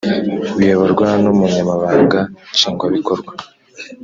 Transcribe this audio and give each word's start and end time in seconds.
biyoborwa 0.57 1.07
n 1.23 1.25
umunyamabanga 1.31 2.19
nshingwa 2.53 2.85
bikorwa 2.95 3.31